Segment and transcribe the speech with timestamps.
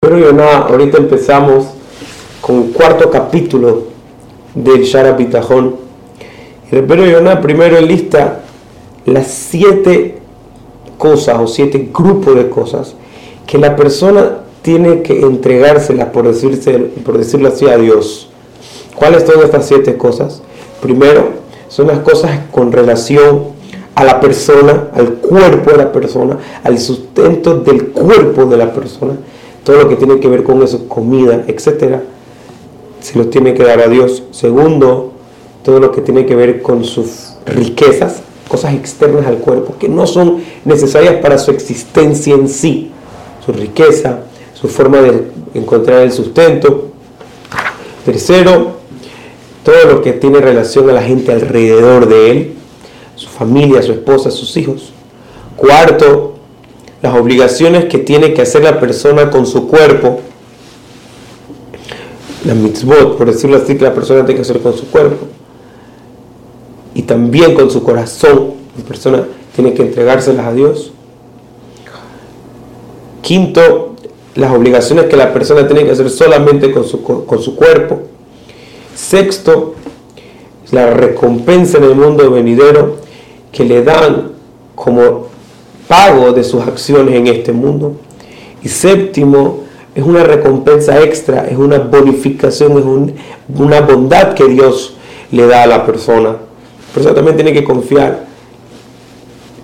[0.00, 1.66] Pero Yonah, ahorita empezamos
[2.40, 3.82] con el cuarto capítulo
[4.54, 5.74] del Shara Bitajón.
[6.70, 8.42] Y Pero Yonah primero lista
[9.06, 10.18] las siete
[10.98, 12.94] cosas o siete grupos de cosas
[13.44, 18.30] que la persona tiene que entregárselas, por, decirse, por decirlo así, a Dios.
[18.94, 20.42] ¿Cuáles son estas siete cosas?
[20.80, 21.30] Primero,
[21.66, 23.46] son las cosas con relación
[23.96, 29.14] a la persona, al cuerpo de la persona, al sustento del cuerpo de la persona
[29.68, 32.02] todo lo que tiene que ver con eso, comida, etcétera,
[33.02, 34.22] se los tiene que dar a Dios.
[34.30, 35.12] Segundo,
[35.62, 40.06] todo lo que tiene que ver con sus riquezas, cosas externas al cuerpo, que no
[40.06, 42.92] son necesarias para su existencia en sí,
[43.44, 44.20] su riqueza,
[44.54, 46.86] su forma de encontrar el sustento.
[48.06, 48.70] Tercero,
[49.64, 52.54] todo lo que tiene relación a la gente alrededor de él,
[53.16, 54.94] su familia, su esposa, sus hijos.
[55.56, 56.37] Cuarto,
[57.02, 60.20] las obligaciones que tiene que hacer la persona con su cuerpo,
[62.44, 65.26] la mitzvot, por decirlo así, que la persona tiene que hacer con su cuerpo,
[66.94, 70.92] y también con su corazón, la persona tiene que entregárselas a Dios.
[73.22, 73.94] Quinto,
[74.34, 78.00] las obligaciones que la persona tiene que hacer solamente con su, con su cuerpo.
[78.96, 79.74] Sexto,
[80.72, 82.96] la recompensa en el mundo venidero
[83.52, 84.32] que le dan
[84.74, 85.27] como
[85.88, 87.96] pago de sus acciones en este mundo.
[88.62, 94.96] Y séptimo, es una recompensa extra, es una bonificación, es una bondad que Dios
[95.32, 96.28] le da a la persona.
[96.28, 98.26] La persona también tiene que confiar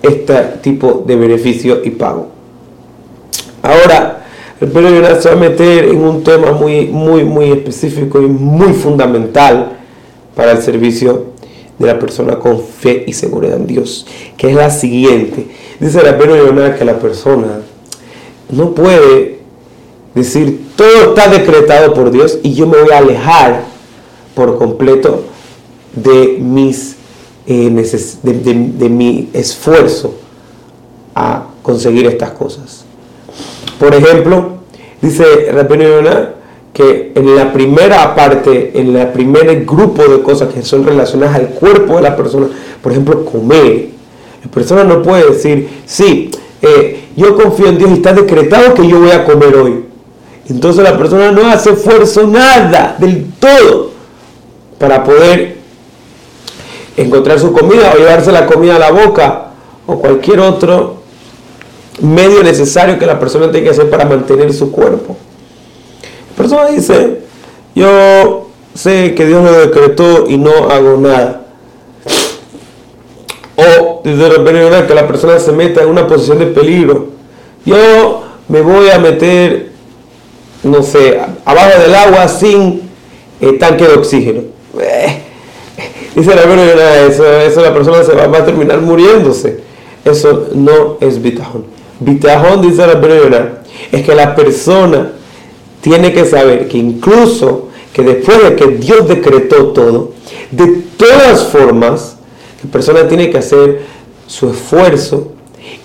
[0.00, 2.28] este tipo de beneficio y pago.
[3.62, 4.24] Ahora,
[4.60, 8.72] el Pedro se va a meter en un tema muy, muy, muy específico y muy
[8.72, 9.72] fundamental
[10.34, 11.31] para el servicio
[11.82, 15.48] de la persona con fe y seguridad en Dios, que es la siguiente.
[15.80, 17.60] Dice la pena que la persona
[18.50, 19.40] no puede
[20.14, 23.64] decir todo está decretado por Dios y yo me voy a alejar
[24.34, 25.24] por completo
[25.94, 26.96] de mis
[27.46, 27.70] eh,
[28.22, 30.14] de, mi esfuerzo
[31.14, 32.84] a conseguir estas cosas.
[33.80, 34.58] Por ejemplo,
[35.00, 36.34] dice Rabino Yonah
[36.72, 41.48] que en la primera parte, en el primer grupo de cosas que son relacionadas al
[41.48, 42.48] cuerpo de la persona,
[42.82, 43.88] por ejemplo, comer,
[44.42, 46.30] la persona no puede decir, sí,
[46.62, 49.84] eh, yo confío en Dios y está decretado que yo voy a comer hoy.
[50.48, 53.90] Entonces la persona no hace esfuerzo nada, del todo,
[54.78, 55.56] para poder
[56.96, 59.50] encontrar su comida o llevarse la comida a la boca
[59.86, 61.02] o cualquier otro
[62.00, 65.16] medio necesario que la persona tenga que hacer para mantener su cuerpo.
[66.70, 67.20] Dice,
[67.74, 71.42] yo sé que Dios lo decretó y no hago nada.
[73.56, 77.08] O desde repente que la persona se meta en una posición de peligro.
[77.64, 79.70] Yo me voy a meter,
[80.62, 82.82] no sé, abajo del agua sin
[83.40, 84.42] eh, tanque de oxígeno.
[84.80, 85.22] Eh,
[86.14, 89.60] dice la verdad, eso, eso la persona se va, a terminar muriéndose.
[90.04, 91.64] Eso no es bitajón.
[92.00, 93.60] Bitajón, dice la verdad,
[93.92, 95.12] es que la persona
[95.82, 100.12] tiene que saber que incluso que después de que Dios decretó todo,
[100.50, 102.16] de todas formas,
[102.64, 103.82] la persona tiene que hacer
[104.26, 105.32] su esfuerzo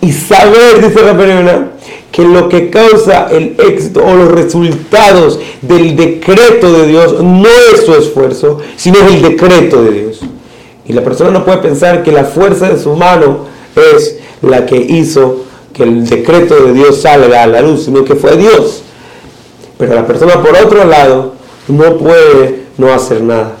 [0.00, 1.72] y saber, dice la persona,
[2.10, 7.84] que lo que causa el éxito o los resultados del decreto de Dios no es
[7.84, 10.20] su esfuerzo, sino es el decreto de Dios.
[10.86, 13.46] Y la persona no puede pensar que la fuerza de su mano
[13.76, 18.16] es la que hizo que el decreto de Dios salga a la luz, sino que
[18.16, 18.82] fue Dios.
[19.80, 21.32] Pero la persona por otro lado
[21.68, 23.52] no puede no hacer nada.